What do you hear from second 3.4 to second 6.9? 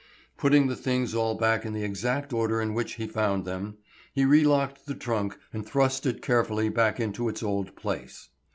them, he relocked the trunk and thrust it carefully